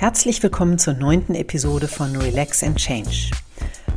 Herzlich 0.00 0.42
willkommen 0.42 0.78
zur 0.78 0.94
neunten 0.94 1.34
Episode 1.34 1.86
von 1.86 2.16
Relax 2.16 2.62
and 2.62 2.78
Change. 2.78 3.32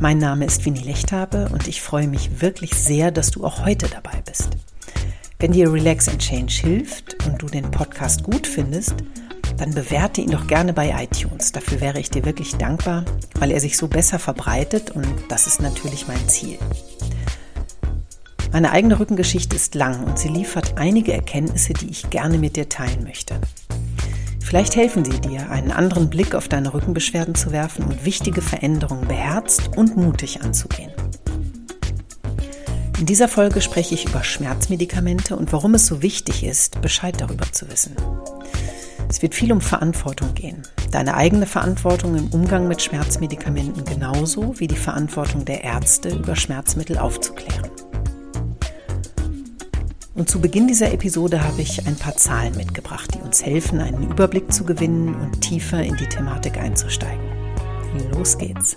Mein 0.00 0.18
Name 0.18 0.44
ist 0.44 0.62
Winnie 0.66 0.82
Lechthabe 0.82 1.48
und 1.50 1.66
ich 1.66 1.80
freue 1.80 2.08
mich 2.08 2.42
wirklich 2.42 2.74
sehr, 2.74 3.10
dass 3.10 3.30
du 3.30 3.42
auch 3.42 3.64
heute 3.64 3.88
dabei 3.88 4.22
bist. 4.26 4.50
Wenn 5.38 5.52
dir 5.52 5.72
Relax 5.72 6.10
and 6.10 6.20
Change 6.20 6.52
hilft 6.60 7.26
und 7.26 7.40
du 7.40 7.46
den 7.46 7.70
Podcast 7.70 8.22
gut 8.22 8.46
findest, 8.46 8.96
dann 9.56 9.70
bewerte 9.70 10.20
ihn 10.20 10.30
doch 10.30 10.46
gerne 10.46 10.74
bei 10.74 10.94
iTunes. 11.02 11.52
Dafür 11.52 11.80
wäre 11.80 11.98
ich 11.98 12.10
dir 12.10 12.26
wirklich 12.26 12.54
dankbar, 12.56 13.06
weil 13.38 13.50
er 13.50 13.60
sich 13.60 13.78
so 13.78 13.88
besser 13.88 14.18
verbreitet 14.18 14.90
und 14.90 15.08
das 15.30 15.46
ist 15.46 15.62
natürlich 15.62 16.06
mein 16.06 16.28
Ziel. 16.28 16.58
Meine 18.52 18.72
eigene 18.72 19.00
Rückengeschichte 19.00 19.56
ist 19.56 19.74
lang 19.74 20.04
und 20.04 20.18
sie 20.18 20.28
liefert 20.28 20.76
einige 20.76 21.14
Erkenntnisse, 21.14 21.72
die 21.72 21.88
ich 21.88 22.10
gerne 22.10 22.36
mit 22.36 22.56
dir 22.56 22.68
teilen 22.68 23.04
möchte. 23.04 23.40
Vielleicht 24.44 24.76
helfen 24.76 25.06
sie 25.06 25.20
dir, 25.20 25.50
einen 25.50 25.72
anderen 25.72 26.10
Blick 26.10 26.34
auf 26.34 26.48
deine 26.48 26.74
Rückenbeschwerden 26.74 27.34
zu 27.34 27.50
werfen 27.50 27.86
und 27.86 28.04
wichtige 28.04 28.42
Veränderungen 28.42 29.08
beherzt 29.08 29.70
und 29.74 29.96
mutig 29.96 30.42
anzugehen. 30.42 30.92
In 33.00 33.06
dieser 33.06 33.26
Folge 33.26 33.62
spreche 33.62 33.94
ich 33.94 34.06
über 34.06 34.22
Schmerzmedikamente 34.22 35.34
und 35.34 35.52
warum 35.52 35.74
es 35.74 35.86
so 35.86 36.02
wichtig 36.02 36.44
ist, 36.44 36.80
Bescheid 36.82 37.20
darüber 37.20 37.50
zu 37.50 37.68
wissen. 37.70 37.96
Es 39.08 39.22
wird 39.22 39.34
viel 39.34 39.50
um 39.50 39.62
Verantwortung 39.62 40.34
gehen. 40.34 40.62
Deine 40.90 41.14
eigene 41.14 41.46
Verantwortung 41.46 42.14
im 42.14 42.28
Umgang 42.28 42.68
mit 42.68 42.82
Schmerzmedikamenten 42.82 43.84
genauso 43.84 44.60
wie 44.60 44.66
die 44.66 44.76
Verantwortung 44.76 45.44
der 45.46 45.64
Ärzte, 45.64 46.10
über 46.10 46.36
Schmerzmittel 46.36 46.98
aufzuklären. 46.98 47.63
Und 50.14 50.30
zu 50.30 50.40
Beginn 50.40 50.68
dieser 50.68 50.92
Episode 50.92 51.42
habe 51.42 51.60
ich 51.60 51.88
ein 51.88 51.96
paar 51.96 52.16
Zahlen 52.16 52.56
mitgebracht, 52.56 53.12
die 53.14 53.18
uns 53.18 53.44
helfen, 53.44 53.80
einen 53.80 54.10
Überblick 54.12 54.52
zu 54.52 54.64
gewinnen 54.64 55.12
und 55.16 55.40
tiefer 55.40 55.82
in 55.82 55.96
die 55.96 56.08
Thematik 56.08 56.56
einzusteigen. 56.56 57.24
Los 58.12 58.38
geht's. 58.38 58.76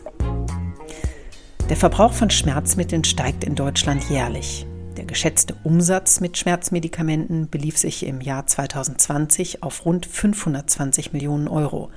Der 1.70 1.78
Verbrauch 1.78 2.14
von 2.14 2.32
Schmerzmitteln 2.32 3.04
steigt 3.04 3.44
in 3.44 3.54
Deutschland 3.54 4.10
jährlich. 4.10 4.66
Der 4.96 5.06
geschätzte 5.06 5.56
Umsatz 5.64 6.22
mit 6.22 6.40
Schmerzmedikamenten 6.40 7.50
belief 7.50 7.78
sich 7.78 8.04
im 8.04 8.20
Jahr 8.20 8.48
2020 8.48 9.62
auf 9.62 9.86
rund 9.86 10.08
520 10.08 11.14
Millionen 11.14 11.48
Euro. 11.48 11.92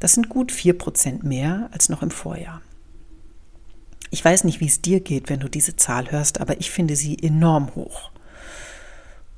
Das 0.00 0.14
sind 0.14 0.28
gut 0.28 0.50
4 0.50 0.76
Prozent 0.76 1.22
mehr 1.22 1.68
als 1.70 1.88
noch 1.88 2.02
im 2.02 2.10
Vorjahr. 2.10 2.62
Ich 4.10 4.24
weiß 4.24 4.42
nicht, 4.42 4.58
wie 4.58 4.66
es 4.66 4.82
dir 4.82 4.98
geht, 4.98 5.28
wenn 5.28 5.38
du 5.38 5.48
diese 5.48 5.76
Zahl 5.76 6.10
hörst, 6.10 6.40
aber 6.40 6.58
ich 6.58 6.72
finde 6.72 6.96
sie 6.96 7.16
enorm 7.22 7.72
hoch. 7.76 8.10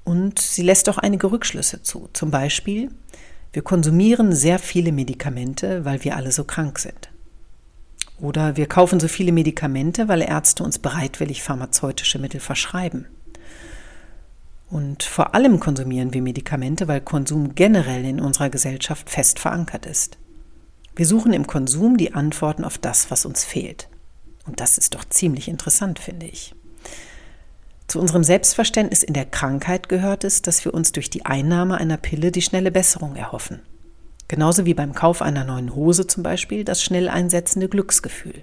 Und 0.08 0.38
sie 0.38 0.62
lässt 0.62 0.88
auch 0.88 0.96
einige 0.96 1.30
Rückschlüsse 1.30 1.82
zu. 1.82 2.08
Zum 2.14 2.30
Beispiel, 2.30 2.90
wir 3.52 3.60
konsumieren 3.60 4.32
sehr 4.32 4.58
viele 4.58 4.90
Medikamente, 4.90 5.84
weil 5.84 6.02
wir 6.02 6.16
alle 6.16 6.32
so 6.32 6.44
krank 6.44 6.78
sind. 6.78 7.10
Oder 8.18 8.56
wir 8.56 8.68
kaufen 8.68 9.00
so 9.00 9.06
viele 9.06 9.32
Medikamente, 9.32 10.08
weil 10.08 10.22
Ärzte 10.22 10.64
uns 10.64 10.78
bereitwillig 10.78 11.42
pharmazeutische 11.42 12.18
Mittel 12.18 12.40
verschreiben. 12.40 13.04
Und 14.70 15.02
vor 15.02 15.34
allem 15.34 15.60
konsumieren 15.60 16.14
wir 16.14 16.22
Medikamente, 16.22 16.88
weil 16.88 17.02
Konsum 17.02 17.54
generell 17.54 18.06
in 18.06 18.18
unserer 18.18 18.48
Gesellschaft 18.48 19.10
fest 19.10 19.38
verankert 19.38 19.84
ist. 19.84 20.16
Wir 20.96 21.04
suchen 21.04 21.34
im 21.34 21.46
Konsum 21.46 21.98
die 21.98 22.14
Antworten 22.14 22.64
auf 22.64 22.78
das, 22.78 23.10
was 23.10 23.26
uns 23.26 23.44
fehlt. 23.44 23.90
Und 24.46 24.60
das 24.60 24.78
ist 24.78 24.94
doch 24.94 25.04
ziemlich 25.04 25.48
interessant, 25.48 25.98
finde 25.98 26.24
ich. 26.24 26.54
Zu 27.88 28.00
unserem 28.00 28.22
Selbstverständnis 28.22 29.02
in 29.02 29.14
der 29.14 29.24
Krankheit 29.24 29.88
gehört 29.88 30.22
es, 30.22 30.42
dass 30.42 30.62
wir 30.66 30.74
uns 30.74 30.92
durch 30.92 31.08
die 31.08 31.24
Einnahme 31.24 31.78
einer 31.78 31.96
Pille 31.96 32.30
die 32.30 32.42
schnelle 32.42 32.70
Besserung 32.70 33.16
erhoffen. 33.16 33.62
Genauso 34.28 34.66
wie 34.66 34.74
beim 34.74 34.94
Kauf 34.94 35.22
einer 35.22 35.44
neuen 35.44 35.74
Hose 35.74 36.06
zum 36.06 36.22
Beispiel 36.22 36.64
das 36.64 36.82
schnell 36.82 37.08
einsetzende 37.08 37.66
Glücksgefühl. 37.66 38.42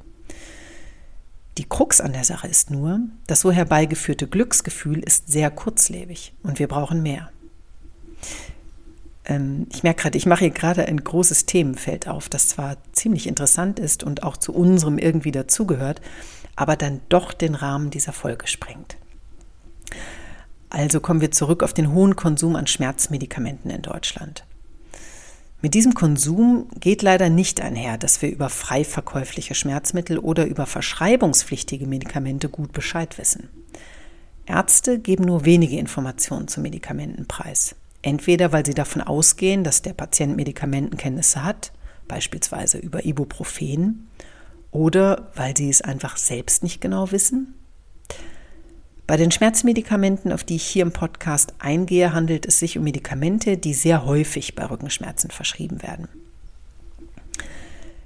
Die 1.59 1.69
Krux 1.69 2.01
an 2.01 2.13
der 2.13 2.23
Sache 2.23 2.47
ist 2.47 2.71
nur, 2.71 3.01
das 3.27 3.41
so 3.41 3.51
herbeigeführte 3.51 4.28
Glücksgefühl 4.28 5.00
ist 5.00 5.31
sehr 5.31 5.51
kurzlebig 5.51 6.33
und 6.41 6.57
wir 6.57 6.67
brauchen 6.67 7.03
mehr. 7.03 7.29
Ähm, 9.25 9.67
ich 9.72 9.83
merke 9.83 10.01
gerade, 10.01 10.17
ich 10.17 10.25
mache 10.25 10.39
hier 10.39 10.50
gerade 10.50 10.85
ein 10.85 11.03
großes 11.03 11.45
Themenfeld 11.45 12.07
auf, 12.07 12.29
das 12.29 12.47
zwar 12.47 12.77
ziemlich 12.94 13.27
interessant 13.27 13.79
ist 13.79 14.03
und 14.03 14.23
auch 14.23 14.38
zu 14.38 14.53
unserem 14.56 14.97
irgendwie 14.97 15.31
dazugehört, 15.31 16.01
aber 16.56 16.75
dann 16.75 17.01
doch 17.09 17.31
den 17.31 17.53
Rahmen 17.53 17.91
dieser 17.91 18.12
Folge 18.12 18.47
sprengt. 18.47 18.97
Also 20.69 21.00
kommen 21.00 21.22
wir 21.22 21.31
zurück 21.31 21.63
auf 21.63 21.73
den 21.73 21.94
hohen 21.94 22.16
Konsum 22.16 22.56
an 22.56 22.68
Schmerzmedikamenten 22.68 23.72
in 23.72 23.81
Deutschland. 23.81 24.46
Mit 25.62 25.73
diesem 25.73 25.94
Konsum 25.94 26.68
geht 26.79 27.01
leider 27.01 27.29
nicht 27.29 27.62
einher, 27.62 27.97
dass 27.97 28.22
wir 28.22 28.29
über 28.29 28.50
frei 28.50 28.84
verkäufliche 28.84 29.56
Schmerzmittel 29.56 30.19
oder 30.19 30.45
über 30.45 30.66
verschreibungspflichtige 30.66 31.88
Medikamente 31.88 32.50
gut 32.50 32.74
Bescheid 32.74 33.18
wissen. 33.18 33.50
Ärzte 34.45 35.00
geben 35.00 35.24
nur 35.24 35.45
wenige 35.45 35.79
Informationen 35.79 36.47
zu 36.47 36.62
Medikamenten 36.62 37.25
preis. 37.25 37.75
Entweder 38.01 38.51
weil 38.51 38.66
sie 38.66 38.75
davon 38.75 39.01
ausgehen, 39.01 39.63
dass 39.63 39.81
der 39.81 39.94
Patient 39.94 40.35
Medikamentenkenntnisse 40.35 41.44
hat, 41.44 41.72
beispielsweise 42.07 42.78
über 42.78 43.06
Ibuprofen, 43.06 44.07
oder 44.72 45.31
weil 45.35 45.57
sie 45.57 45.69
es 45.69 45.81
einfach 45.81 46.18
selbst 46.18 46.62
nicht 46.62 46.81
genau 46.81 47.12
wissen 47.12 47.56
bei 49.07 49.17
den 49.17 49.31
Schmerzmedikamenten, 49.31 50.31
auf 50.31 50.43
die 50.43 50.55
ich 50.55 50.66
hier 50.66 50.81
im 50.81 50.91
Podcast 50.91 51.53
eingehe, 51.59 52.13
handelt 52.13 52.45
es 52.47 52.59
sich 52.59 52.77
um 52.77 52.83
Medikamente, 52.83 53.57
die 53.57 53.73
sehr 53.73 54.05
häufig 54.05 54.55
bei 54.55 54.66
Rückenschmerzen 54.66 55.29
verschrieben 55.29 55.83
werden. 55.83 56.07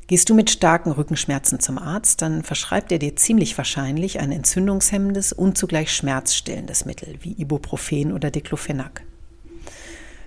Gehst 0.07 0.29
du 0.29 0.33
mit 0.33 0.49
starken 0.49 0.91
Rückenschmerzen 0.91 1.59
zum 1.59 1.77
Arzt, 1.77 2.23
dann 2.23 2.43
verschreibt 2.43 2.91
er 2.91 2.97
dir 2.97 3.15
ziemlich 3.15 3.55
wahrscheinlich 3.57 4.19
ein 4.19 4.31
entzündungshemmendes 4.31 5.33
und 5.33 5.57
zugleich 5.57 5.93
schmerzstillendes 5.93 6.85
Mittel 6.85 7.15
wie 7.21 7.33
Ibuprofen 7.33 8.11
oder 8.11 8.31
Diclofenac. 8.31 9.03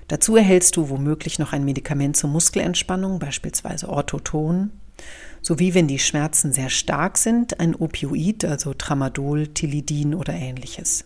Dazu 0.07 0.37
erhältst 0.37 0.77
du 0.77 0.89
womöglich 0.89 1.39
noch 1.39 1.53
ein 1.53 1.65
Medikament 1.65 2.17
zur 2.17 2.31
Muskelentspannung, 2.31 3.19
beispielsweise 3.19 3.89
Orthoton, 3.89 4.71
sowie 5.43 5.75
wenn 5.75 5.89
die 5.89 5.99
Schmerzen 5.99 6.53
sehr 6.53 6.71
stark 6.71 7.19
sind, 7.19 7.61
ein 7.61 7.75
Opioid, 7.75 8.45
also 8.45 8.75
Tramadol, 8.75 9.49
Tilidin 9.49 10.15
oder 10.15 10.33
ähnliches. 10.33 11.05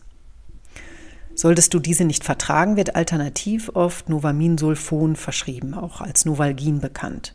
Solltest 1.34 1.74
du 1.74 1.80
diese 1.80 2.04
nicht 2.04 2.24
vertragen, 2.24 2.76
wird 2.76 2.96
alternativ 2.96 3.70
oft 3.74 4.08
Novaminsulfon 4.08 5.16
verschrieben, 5.16 5.74
auch 5.74 6.00
als 6.00 6.24
Novalgin 6.24 6.80
bekannt. 6.80 7.34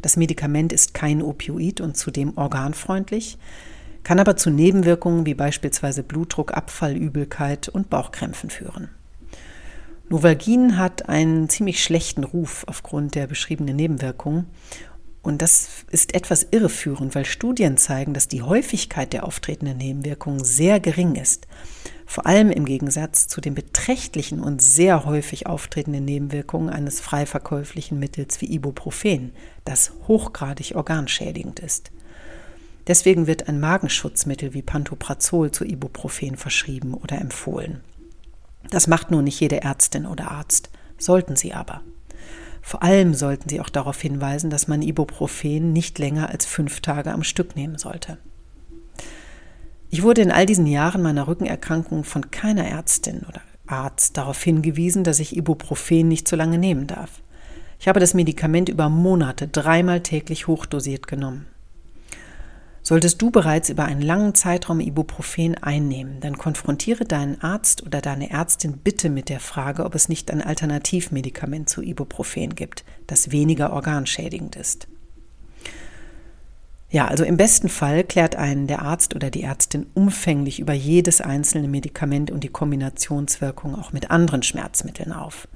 Das 0.00 0.16
Medikament 0.16 0.72
ist 0.72 0.94
kein 0.94 1.22
Opioid 1.22 1.80
und 1.80 1.96
zudem 1.96 2.36
organfreundlich, 2.36 3.38
kann 4.02 4.20
aber 4.20 4.36
zu 4.36 4.50
Nebenwirkungen 4.50 5.26
wie 5.26 5.34
beispielsweise 5.34 6.02
Blutdruckabfall, 6.02 6.96
Übelkeit 6.96 7.68
und 7.68 7.90
Bauchkrämpfen 7.90 8.50
führen. 8.50 8.90
Novalgin 10.08 10.78
hat 10.78 11.08
einen 11.08 11.48
ziemlich 11.48 11.82
schlechten 11.82 12.24
Ruf 12.24 12.64
aufgrund 12.66 13.14
der 13.14 13.26
beschriebenen 13.26 13.76
Nebenwirkungen 13.76 14.46
und 15.28 15.42
das 15.42 15.84
ist 15.90 16.14
etwas 16.14 16.46
irreführend, 16.52 17.14
weil 17.14 17.26
Studien 17.26 17.76
zeigen, 17.76 18.14
dass 18.14 18.28
die 18.28 18.40
Häufigkeit 18.40 19.12
der 19.12 19.24
auftretenden 19.24 19.76
Nebenwirkungen 19.76 20.42
sehr 20.42 20.80
gering 20.80 21.16
ist. 21.16 21.46
Vor 22.06 22.24
allem 22.24 22.50
im 22.50 22.64
Gegensatz 22.64 23.28
zu 23.28 23.42
den 23.42 23.54
beträchtlichen 23.54 24.40
und 24.40 24.62
sehr 24.62 25.04
häufig 25.04 25.46
auftretenden 25.46 26.06
Nebenwirkungen 26.06 26.70
eines 26.70 27.00
frei 27.00 27.26
verkäuflichen 27.26 27.98
Mittels 27.98 28.40
wie 28.40 28.50
Ibuprofen, 28.50 29.32
das 29.66 29.92
hochgradig 30.08 30.74
organschädigend 30.74 31.60
ist. 31.60 31.90
Deswegen 32.86 33.26
wird 33.26 33.48
ein 33.48 33.60
Magenschutzmittel 33.60 34.54
wie 34.54 34.62
Pantoprazol 34.62 35.50
zu 35.50 35.66
Ibuprofen 35.66 36.36
verschrieben 36.36 36.94
oder 36.94 37.20
empfohlen. 37.20 37.82
Das 38.70 38.86
macht 38.86 39.10
nur 39.10 39.20
nicht 39.20 39.38
jede 39.40 39.60
Ärztin 39.60 40.06
oder 40.06 40.30
Arzt, 40.30 40.70
sollten 40.96 41.36
sie 41.36 41.52
aber. 41.52 41.82
Vor 42.68 42.82
allem 42.82 43.14
sollten 43.14 43.48
Sie 43.48 43.62
auch 43.62 43.70
darauf 43.70 43.98
hinweisen, 43.98 44.50
dass 44.50 44.68
man 44.68 44.82
Ibuprofen 44.82 45.72
nicht 45.72 45.98
länger 45.98 46.28
als 46.28 46.44
fünf 46.44 46.80
Tage 46.80 47.12
am 47.12 47.24
Stück 47.24 47.56
nehmen 47.56 47.78
sollte. 47.78 48.18
Ich 49.88 50.02
wurde 50.02 50.20
in 50.20 50.30
all 50.30 50.44
diesen 50.44 50.66
Jahren 50.66 51.00
meiner 51.00 51.28
Rückenerkrankung 51.28 52.04
von 52.04 52.30
keiner 52.30 52.66
Ärztin 52.66 53.24
oder 53.26 53.40
Arzt 53.66 54.18
darauf 54.18 54.42
hingewiesen, 54.42 55.02
dass 55.02 55.18
ich 55.18 55.34
Ibuprofen 55.34 56.08
nicht 56.08 56.28
so 56.28 56.36
lange 56.36 56.58
nehmen 56.58 56.86
darf. 56.86 57.22
Ich 57.80 57.88
habe 57.88 58.00
das 58.00 58.12
Medikament 58.12 58.68
über 58.68 58.90
Monate 58.90 59.48
dreimal 59.48 60.02
täglich 60.02 60.46
hochdosiert 60.46 61.06
genommen. 61.06 61.46
Solltest 62.88 63.20
du 63.20 63.30
bereits 63.30 63.68
über 63.68 63.84
einen 63.84 64.00
langen 64.00 64.34
Zeitraum 64.34 64.80
Ibuprofen 64.80 65.56
einnehmen, 65.56 66.20
dann 66.20 66.38
konfrontiere 66.38 67.04
deinen 67.04 67.38
Arzt 67.42 67.84
oder 67.84 68.00
deine 68.00 68.30
Ärztin 68.30 68.78
bitte 68.78 69.10
mit 69.10 69.28
der 69.28 69.40
Frage, 69.40 69.84
ob 69.84 69.94
es 69.94 70.08
nicht 70.08 70.30
ein 70.30 70.40
Alternativmedikament 70.40 71.68
zu 71.68 71.82
Ibuprofen 71.82 72.54
gibt, 72.54 72.86
das 73.06 73.30
weniger 73.30 73.74
organschädigend 73.74 74.56
ist. 74.56 74.88
Ja, 76.88 77.08
also 77.08 77.24
im 77.24 77.36
besten 77.36 77.68
Fall 77.68 78.04
klärt 78.04 78.36
einen 78.36 78.66
der 78.66 78.80
Arzt 78.80 79.14
oder 79.14 79.28
die 79.28 79.42
Ärztin 79.42 79.84
umfänglich 79.92 80.58
über 80.58 80.72
jedes 80.72 81.20
einzelne 81.20 81.68
Medikament 81.68 82.30
und 82.30 82.42
die 82.42 82.48
Kombinationswirkung 82.48 83.74
auch 83.74 83.92
mit 83.92 84.10
anderen 84.10 84.42
Schmerzmitteln 84.42 85.12
auf. 85.12 85.46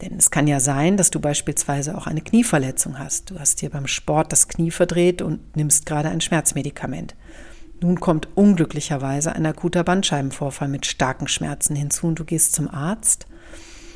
Denn 0.00 0.16
es 0.16 0.30
kann 0.30 0.46
ja 0.46 0.60
sein, 0.60 0.96
dass 0.96 1.10
du 1.10 1.20
beispielsweise 1.20 1.96
auch 1.96 2.06
eine 2.06 2.22
Knieverletzung 2.22 2.98
hast. 2.98 3.30
Du 3.30 3.38
hast 3.38 3.60
dir 3.60 3.70
beim 3.70 3.86
Sport 3.86 4.32
das 4.32 4.48
Knie 4.48 4.70
verdreht 4.70 5.20
und 5.20 5.56
nimmst 5.56 5.86
gerade 5.86 6.08
ein 6.08 6.20
Schmerzmedikament. 6.20 7.14
Nun 7.80 8.00
kommt 8.00 8.28
unglücklicherweise 8.34 9.32
ein 9.32 9.46
akuter 9.46 9.84
Bandscheibenvorfall 9.84 10.68
mit 10.68 10.86
starken 10.86 11.28
Schmerzen 11.28 11.74
hinzu 11.76 12.08
und 12.08 12.18
du 12.18 12.24
gehst 12.24 12.54
zum 12.54 12.68
Arzt 12.68 13.26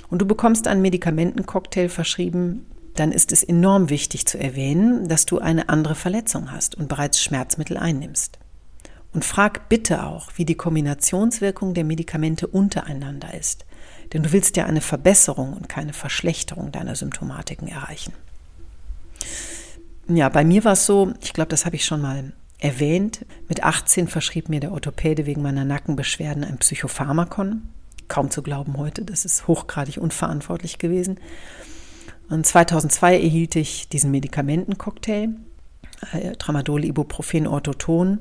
und 0.09 0.21
du 0.23 0.27
bekommst 0.27 0.67
einen 0.69 0.83
Medikamentencocktail 0.83 1.89
verschrieben, 1.89 2.67
dann 2.95 3.13
ist 3.13 3.33
es 3.33 3.43
enorm 3.43 3.91
wichtig 3.91 4.27
zu 4.27 4.39
erwähnen, 4.39 5.09
dass 5.09 5.27
du 5.27 5.39
eine 5.39 5.69
andere 5.69 5.95
Verletzung 5.95 6.53
hast 6.53 6.77
und 6.77 6.89
bereits 6.89 7.21
Schmerzmittel 7.21 7.77
einnimmst. 7.77 8.39
Und 9.13 9.25
frag 9.25 9.69
bitte 9.69 10.05
auch, 10.05 10.31
wie 10.37 10.45
die 10.45 10.57
Kombinationswirkung 10.57 11.75
der 11.75 11.85
Medikamente 11.85 12.47
untereinander 12.47 13.35
ist. 13.35 13.65
Denn 14.15 14.23
du 14.23 14.33
willst 14.33 14.57
ja 14.57 14.65
eine 14.65 14.81
Verbesserung 14.81 15.53
und 15.53 15.69
keine 15.69 15.93
Verschlechterung 15.93 16.71
deiner 16.71 16.95
Symptomatiken 16.95 17.69
erreichen. 17.69 18.15
Ja, 20.09 20.29
bei 20.29 20.45
mir 20.45 20.65
war 20.65 20.73
es 20.73 20.87
so, 20.87 21.13
ich 21.21 21.33
glaube, 21.33 21.49
das 21.49 21.67
habe 21.67 21.77
ich 21.77 21.85
schon 21.85 22.01
mal 22.01 22.33
erwähnt. 22.59 23.27
Mit 23.49 23.65
18 23.65 24.07
verschrieb 24.07 24.49
mir 24.49 24.61
der 24.61 24.73
Orthopäde 24.73 25.27
wegen 25.27 25.43
meiner 25.43 25.65
Nackenbeschwerden 25.65 26.45
ein 26.45 26.59
Psychopharmakon. 26.59 27.69
Kaum 28.07 28.31
zu 28.31 28.43
glauben 28.43 28.77
heute, 28.77 29.03
das 29.03 29.25
ist 29.25 29.49
hochgradig 29.49 29.99
unverantwortlich 29.99 30.79
gewesen. 30.79 31.19
Und 32.31 32.47
2002 32.47 33.21
erhielt 33.21 33.57
ich 33.57 33.89
diesen 33.89 34.11
Medikamentencocktail, 34.13 35.31
äh, 36.13 36.37
Tramadol, 36.37 36.85
Ibuprofen, 36.85 37.47
Orthoton, 37.47 38.21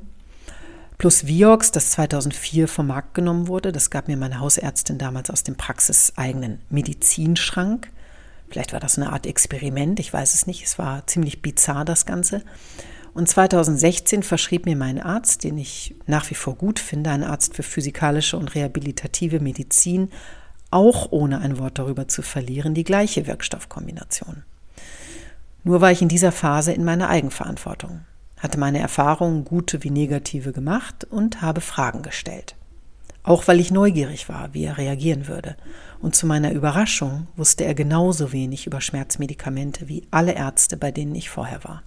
plus 0.98 1.26
Vioxx, 1.26 1.72
das 1.72 1.90
2004 1.92 2.68
vom 2.68 2.88
Markt 2.88 3.14
genommen 3.14 3.48
wurde. 3.48 3.72
Das 3.72 3.90
gab 3.90 4.08
mir 4.08 4.16
meine 4.16 4.40
Hausärztin 4.40 4.98
damals 4.98 5.30
aus 5.30 5.42
dem 5.42 5.56
praxiseigenen 5.56 6.60
Medizinschrank. 6.70 7.90
Vielleicht 8.48 8.72
war 8.72 8.80
das 8.80 8.98
eine 8.98 9.12
Art 9.12 9.26
Experiment, 9.26 9.98
ich 9.98 10.12
weiß 10.12 10.34
es 10.34 10.46
nicht. 10.46 10.64
Es 10.64 10.78
war 10.78 11.06
ziemlich 11.06 11.42
bizarr, 11.42 11.84
das 11.84 12.06
Ganze. 12.06 12.42
Und 13.14 13.28
2016 13.28 14.22
verschrieb 14.22 14.66
mir 14.66 14.76
mein 14.76 15.00
Arzt, 15.00 15.44
den 15.44 15.56
ich 15.56 15.94
nach 16.06 16.28
wie 16.30 16.34
vor 16.34 16.56
gut 16.56 16.80
finde, 16.80 17.10
ein 17.10 17.22
Arzt 17.22 17.54
für 17.54 17.62
physikalische 17.62 18.36
und 18.36 18.54
rehabilitative 18.54 19.40
Medizin, 19.40 20.10
auch 20.70 21.12
ohne 21.12 21.38
ein 21.38 21.58
Wort 21.58 21.78
darüber 21.78 22.08
zu 22.08 22.22
verlieren, 22.22 22.74
die 22.74 22.82
gleiche 22.82 23.28
Wirkstoffkombination. 23.28 24.42
Nur 25.62 25.80
war 25.80 25.92
ich 25.92 26.02
in 26.02 26.08
dieser 26.08 26.32
Phase 26.32 26.72
in 26.72 26.84
meiner 26.84 27.08
Eigenverantwortung, 27.08 28.04
hatte 28.44 28.60
meine 28.60 28.78
Erfahrungen, 28.78 29.46
gute 29.46 29.82
wie 29.84 29.90
negative, 29.90 30.52
gemacht 30.52 31.04
und 31.04 31.40
habe 31.40 31.62
Fragen 31.62 32.02
gestellt. 32.02 32.56
Auch 33.22 33.48
weil 33.48 33.58
ich 33.58 33.70
neugierig 33.70 34.28
war, 34.28 34.52
wie 34.52 34.64
er 34.64 34.76
reagieren 34.76 35.28
würde. 35.28 35.56
Und 35.98 36.14
zu 36.14 36.26
meiner 36.26 36.52
Überraschung 36.52 37.26
wusste 37.36 37.64
er 37.64 37.74
genauso 37.74 38.32
wenig 38.32 38.66
über 38.66 38.82
Schmerzmedikamente 38.82 39.88
wie 39.88 40.06
alle 40.10 40.34
Ärzte, 40.34 40.76
bei 40.76 40.90
denen 40.90 41.14
ich 41.14 41.30
vorher 41.30 41.64
war. 41.64 41.82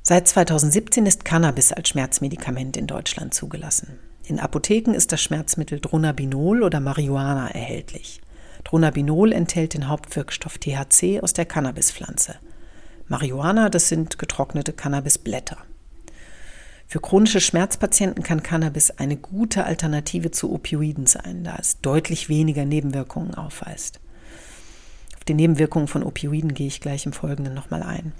Seit 0.00 0.26
2017 0.26 1.04
ist 1.04 1.26
Cannabis 1.26 1.70
als 1.72 1.90
Schmerzmedikament 1.90 2.78
in 2.78 2.86
Deutschland 2.86 3.34
zugelassen. 3.34 3.98
In 4.24 4.40
Apotheken 4.40 4.94
ist 4.94 5.12
das 5.12 5.20
Schmerzmittel 5.20 5.80
Dronabinol 5.80 6.62
oder 6.62 6.80
Marihuana 6.80 7.50
erhältlich. 7.50 8.22
Dronabinol 8.64 9.32
enthält 9.32 9.74
den 9.74 9.88
Hauptwirkstoff 9.88 10.56
THC 10.56 11.20
aus 11.20 11.34
der 11.34 11.44
Cannabispflanze. 11.44 12.36
Marihuana, 13.08 13.68
das 13.68 13.88
sind 13.88 14.18
getrocknete 14.18 14.72
Cannabisblätter. 14.72 15.58
Für 16.88 17.00
chronische 17.00 17.40
Schmerzpatienten 17.40 18.22
kann 18.22 18.42
Cannabis 18.42 18.90
eine 18.90 19.16
gute 19.16 19.64
Alternative 19.64 20.30
zu 20.30 20.52
Opioiden 20.52 21.06
sein, 21.06 21.44
da 21.44 21.56
es 21.58 21.80
deutlich 21.80 22.28
weniger 22.28 22.64
Nebenwirkungen 22.64 23.34
aufweist. 23.34 24.00
Auf 25.16 25.24
die 25.24 25.34
Nebenwirkungen 25.34 25.88
von 25.88 26.02
Opioiden 26.02 26.54
gehe 26.54 26.66
ich 26.66 26.80
gleich 26.80 27.06
im 27.06 27.12
Folgenden 27.12 27.54
nochmal 27.54 27.82
ein. 27.82 28.12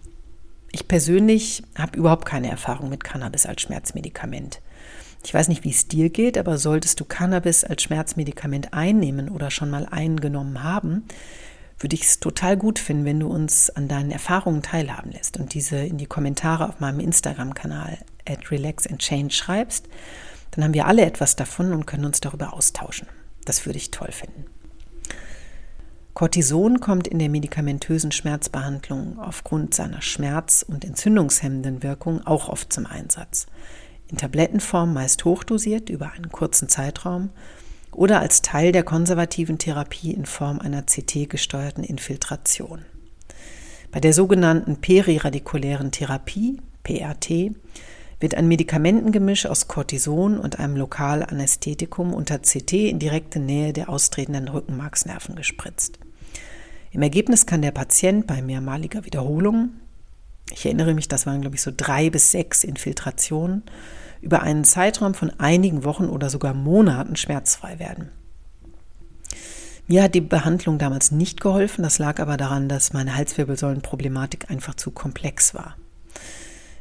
Ich 0.70 0.86
persönlich 0.86 1.62
habe 1.76 1.96
überhaupt 1.98 2.24
keine 2.24 2.50
Erfahrung 2.50 2.88
mit 2.88 3.02
Cannabis 3.02 3.46
als 3.46 3.62
Schmerzmedikament. 3.62 4.60
Ich 5.24 5.34
weiß 5.34 5.48
nicht, 5.48 5.64
wie 5.64 5.70
es 5.70 5.88
dir 5.88 6.10
geht, 6.10 6.38
aber 6.38 6.58
solltest 6.58 7.00
du 7.00 7.04
Cannabis 7.04 7.64
als 7.64 7.82
Schmerzmedikament 7.82 8.72
einnehmen 8.72 9.28
oder 9.28 9.50
schon 9.50 9.70
mal 9.70 9.86
eingenommen 9.86 10.62
haben, 10.62 11.04
würde 11.78 11.94
ich 11.94 12.02
es 12.02 12.20
total 12.20 12.56
gut 12.56 12.78
finden, 12.78 13.05
wenn 13.05 13.20
du 13.20 13.28
uns 13.28 13.70
an 13.70 13.88
deinen 13.88 14.11
Erfahrungen 14.11 14.62
teilhaben 14.62 15.12
lässt 15.12 15.37
und 15.37 15.55
diese 15.55 15.76
in 15.76 15.99
die 15.99 16.06
Kommentare 16.06 16.69
auf 16.69 16.81
meinem 16.81 17.00
Instagram-Kanal 17.00 17.99
at 18.26 18.50
Relax 18.50 18.87
and 18.87 19.00
Change 19.00 19.34
schreibst. 19.34 19.87
Dann 20.52 20.64
haben 20.64 20.75
wir 20.75 20.87
alle 20.87 21.05
etwas 21.05 21.37
davon 21.37 21.73
und 21.73 21.87
können 21.87 22.06
uns 22.06 22.20
darüber 22.20 22.55
austauschen. 22.55 23.08
Das 23.44 23.67
würde 23.67 23.78
ich 23.78 23.90
toll 23.90 24.11
finden. 24.11 24.46
Cortison 26.14 26.81
kommt 26.81 27.06
in 27.06 27.19
der 27.19 27.28
medikamentösen 27.28 28.11
Schmerzbehandlung 28.11 29.19
aufgrund 29.19 29.75
seiner 29.75 30.00
schmerz- 30.00 30.64
und 30.67 30.82
entzündungshemmenden 30.82 31.82
Wirkung 31.82 32.26
auch 32.26 32.49
oft 32.49 32.73
zum 32.73 32.87
Einsatz 32.87 33.46
in 34.08 34.17
Tablettenform 34.17 34.94
meist 34.94 35.25
hochdosiert 35.25 35.90
über 35.90 36.12
einen 36.12 36.31
kurzen 36.31 36.69
Zeitraum 36.69 37.31
oder 37.96 38.20
als 38.20 38.43
Teil 38.43 38.72
der 38.72 38.82
konservativen 38.82 39.58
Therapie 39.58 40.12
in 40.12 40.26
Form 40.26 40.60
einer 40.60 40.82
CT-gesteuerten 40.82 41.82
Infiltration. 41.82 42.84
Bei 43.90 44.00
der 44.00 44.12
sogenannten 44.12 44.76
periradikulären 44.76 45.90
Therapie, 45.90 46.60
PRT, 46.82 47.52
wird 48.20 48.34
ein 48.34 48.48
Medikamentengemisch 48.48 49.46
aus 49.46 49.69
Cortison 49.69 50.38
und 50.38 50.58
einem 50.58 50.76
Lokalanästhetikum 50.76 52.12
unter 52.12 52.38
CT 52.38 52.72
in 52.72 52.98
direkte 52.98 53.40
Nähe 53.40 53.72
der 53.72 53.88
austretenden 53.88 54.49
Rückenmarksnerven 54.49 55.34
gespritzt. 55.34 55.99
Im 56.92 57.02
Ergebnis 57.02 57.46
kann 57.46 57.62
der 57.62 57.72
Patient 57.72 58.26
bei 58.26 58.42
mehrmaliger 58.42 59.04
Wiederholung 59.04 59.70
ich 60.52 60.64
erinnere 60.64 60.94
mich, 60.94 61.08
das 61.08 61.26
waren, 61.26 61.40
glaube 61.40 61.56
ich, 61.56 61.62
so 61.62 61.72
drei 61.76 62.10
bis 62.10 62.31
sechs 62.31 62.62
Infiltrationen, 62.62 63.64
über 64.20 64.42
einen 64.42 64.64
Zeitraum 64.64 65.14
von 65.14 65.32
einigen 65.38 65.84
Wochen 65.84 66.06
oder 66.06 66.30
sogar 66.30 66.54
Monaten 66.54 67.16
schmerzfrei 67.16 67.78
werden. 67.78 68.10
Mir 69.88 70.02
hat 70.02 70.14
die 70.14 70.20
Behandlung 70.20 70.78
damals 70.78 71.12
nicht 71.12 71.40
geholfen, 71.40 71.82
das 71.82 71.98
lag 71.98 72.18
aber 72.18 72.36
daran, 72.36 72.68
dass 72.68 72.92
meine 72.92 73.14
Halswirbelsäulenproblematik 73.14 74.50
einfach 74.50 74.74
zu 74.74 74.90
komplex 74.90 75.54
war. 75.54 75.76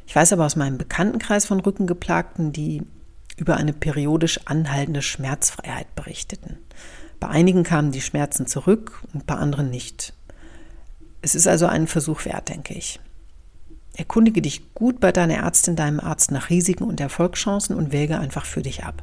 Ich 0.06 0.16
weiß 0.16 0.32
aber 0.32 0.44
aus 0.44 0.56
meinem 0.56 0.78
Bekanntenkreis 0.78 1.46
von 1.46 1.60
Rückengeplagten, 1.60 2.52
die 2.52 2.82
über 3.36 3.56
eine 3.56 3.72
periodisch 3.72 4.40
anhaltende 4.46 5.02
Schmerzfreiheit 5.02 5.94
berichteten. 5.94 6.58
Bei 7.20 7.28
einigen 7.28 7.62
kamen 7.62 7.92
die 7.92 8.00
Schmerzen 8.00 8.46
zurück 8.46 9.02
und 9.12 9.26
bei 9.26 9.34
anderen 9.34 9.70
nicht. 9.70 10.12
Es 11.22 11.34
ist 11.34 11.46
also 11.46 11.66
einen 11.66 11.86
Versuch 11.86 12.24
wert, 12.24 12.48
denke 12.48 12.74
ich. 12.74 13.00
Erkundige 13.96 14.42
dich 14.42 14.74
gut 14.74 15.00
bei 15.00 15.10
deiner 15.10 15.36
Ärztin, 15.36 15.74
deinem 15.74 16.00
Arzt 16.00 16.30
nach 16.30 16.50
Risiken 16.50 16.84
und 16.84 17.00
Erfolgschancen 17.00 17.74
und 17.74 17.92
wäge 17.92 18.18
einfach 18.18 18.44
für 18.44 18.60
dich 18.60 18.84
ab. 18.84 19.02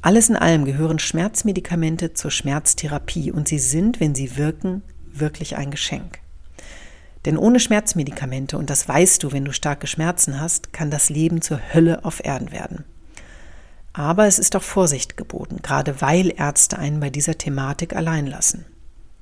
Alles 0.00 0.28
in 0.28 0.36
allem 0.36 0.64
gehören 0.64 1.00
Schmerzmedikamente 1.00 2.14
zur 2.14 2.30
Schmerztherapie 2.30 3.32
und 3.32 3.48
sie 3.48 3.58
sind, 3.58 3.98
wenn 3.98 4.14
sie 4.14 4.36
wirken, 4.36 4.82
wirklich 5.12 5.56
ein 5.56 5.72
Geschenk. 5.72 6.20
Denn 7.24 7.36
ohne 7.36 7.58
Schmerzmedikamente, 7.58 8.56
und 8.56 8.70
das 8.70 8.86
weißt 8.86 9.24
du, 9.24 9.32
wenn 9.32 9.44
du 9.44 9.52
starke 9.52 9.88
Schmerzen 9.88 10.40
hast, 10.40 10.72
kann 10.72 10.92
das 10.92 11.10
Leben 11.10 11.42
zur 11.42 11.60
Hölle 11.74 12.04
auf 12.04 12.24
Erden 12.24 12.52
werden. 12.52 12.84
Aber 13.92 14.26
es 14.26 14.38
ist 14.38 14.54
auch 14.54 14.62
Vorsicht 14.62 15.16
geboten, 15.16 15.58
gerade 15.62 16.00
weil 16.00 16.32
Ärzte 16.36 16.78
einen 16.78 17.00
bei 17.00 17.10
dieser 17.10 17.36
Thematik 17.36 17.96
allein 17.96 18.28
lassen. 18.28 18.66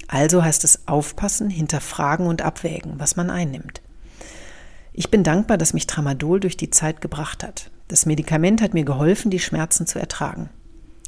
Also 0.08 0.44
heißt 0.44 0.62
es 0.64 0.86
aufpassen, 0.86 1.48
hinterfragen 1.48 2.26
und 2.26 2.42
abwägen, 2.42 2.98
was 2.98 3.16
man 3.16 3.30
einnimmt. 3.30 3.80
Ich 4.98 5.10
bin 5.10 5.22
dankbar, 5.22 5.58
dass 5.58 5.74
mich 5.74 5.86
Tramadol 5.86 6.40
durch 6.40 6.56
die 6.56 6.70
Zeit 6.70 7.02
gebracht 7.02 7.44
hat. 7.44 7.70
Das 7.86 8.06
Medikament 8.06 8.62
hat 8.62 8.72
mir 8.72 8.84
geholfen, 8.84 9.30
die 9.30 9.38
Schmerzen 9.38 9.86
zu 9.86 9.98
ertragen. 9.98 10.48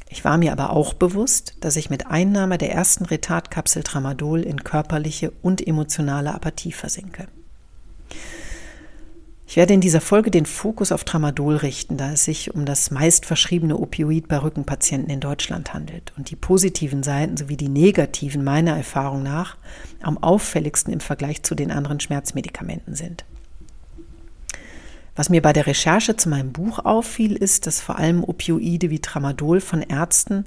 Ich 0.09 0.23
war 0.23 0.37
mir 0.37 0.51
aber 0.51 0.69
auch 0.71 0.93
bewusst, 0.93 1.55
dass 1.59 1.75
ich 1.75 1.89
mit 1.89 2.05
Einnahme 2.05 2.59
der 2.59 2.71
ersten 2.71 3.05
Retardkapsel 3.05 3.81
Tramadol 3.81 4.41
in 4.43 4.63
körperliche 4.63 5.31
und 5.41 5.65
emotionale 5.65 6.35
Apathie 6.35 6.71
versinke. 6.71 7.27
Ich 9.47 9.55
werde 9.55 9.73
in 9.73 9.81
dieser 9.81 10.01
Folge 10.01 10.29
den 10.29 10.45
Fokus 10.45 10.91
auf 10.91 11.03
Tramadol 11.03 11.55
richten, 11.55 11.97
da 11.97 12.11
es 12.11 12.25
sich 12.25 12.53
um 12.53 12.65
das 12.65 12.91
meist 12.91 13.25
verschriebene 13.25 13.75
Opioid 13.75 14.27
bei 14.27 14.37
Rückenpatienten 14.37 15.09
in 15.09 15.19
Deutschland 15.19 15.73
handelt 15.73 16.13
und 16.15 16.29
die 16.29 16.35
positiven 16.35 17.01
Seiten 17.01 17.37
sowie 17.37 17.57
die 17.57 17.69
negativen 17.69 18.43
meiner 18.43 18.77
Erfahrung 18.77 19.23
nach 19.23 19.57
am 20.03 20.19
auffälligsten 20.19 20.93
im 20.93 20.99
Vergleich 20.99 21.41
zu 21.41 21.55
den 21.55 21.71
anderen 21.71 21.99
Schmerzmedikamenten 21.99 22.93
sind. 22.93 23.25
Was 25.19 25.29
mir 25.29 25.41
bei 25.41 25.51
der 25.51 25.67
Recherche 25.67 26.15
zu 26.15 26.29
meinem 26.29 26.53
Buch 26.53 26.79
auffiel, 26.79 27.35
ist, 27.35 27.67
dass 27.67 27.81
vor 27.81 27.99
allem 27.99 28.23
Opioide 28.23 28.89
wie 28.89 29.01
Tramadol 29.01 29.59
von 29.59 29.81
Ärzten 29.81 30.45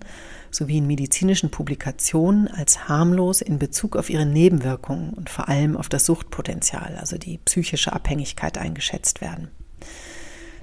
sowie 0.51 0.79
in 0.79 0.87
medizinischen 0.87 1.51
Publikationen 1.51 2.49
als 2.49 2.89
harmlos 2.89 3.43
in 3.43 3.59
Bezug 3.59 3.97
auf 3.97 4.09
ihre 4.09 4.25
Nebenwirkungen 4.25 5.11
und 5.11 5.29
vor 5.29 5.51
allem 5.51 5.77
auf 5.77 5.91
das 5.91 6.07
Suchtpotenzial, 6.07 6.97
also 6.99 7.19
die 7.19 7.37
psychische 7.45 7.93
Abhängigkeit 7.93 8.57
eingeschätzt 8.57 9.21
werden. 9.21 9.49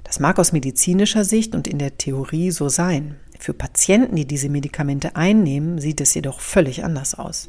Das 0.02 0.18
mag 0.18 0.40
aus 0.40 0.50
medizinischer 0.50 1.22
Sicht 1.22 1.54
und 1.54 1.68
in 1.68 1.78
der 1.78 1.96
Theorie 1.96 2.50
so 2.50 2.68
sein. 2.68 3.14
Für 3.38 3.54
Patienten, 3.54 4.16
die 4.16 4.26
diese 4.26 4.48
Medikamente 4.48 5.14
einnehmen, 5.14 5.78
sieht 5.78 6.00
es 6.00 6.14
jedoch 6.14 6.40
völlig 6.40 6.82
anders 6.82 7.14
aus. 7.14 7.48